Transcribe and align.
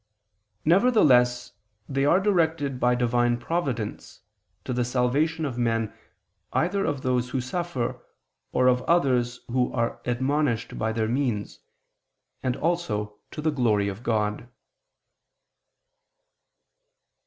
Nevertheless, 0.65 1.51
they 1.87 2.05
are 2.05 2.19
directed 2.19 2.79
by 2.79 2.95
Divine 2.95 3.37
providence, 3.37 4.21
to 4.65 4.73
the 4.73 4.83
salvation 4.83 5.45
of 5.45 5.59
men, 5.59 5.93
either 6.51 6.83
of 6.85 7.03
those 7.03 7.29
who 7.29 7.39
suffer, 7.39 8.03
or 8.51 8.65
of 8.65 8.81
others 8.89 9.41
who 9.51 9.71
are 9.73 10.01
admonished 10.05 10.79
by 10.79 10.91
their 10.91 11.07
means 11.07 11.59
and 12.41 12.57
also 12.57 13.19
to 13.29 13.43
the 13.43 13.51
glory 13.51 13.89
of 13.89 14.01
God. 14.01 14.49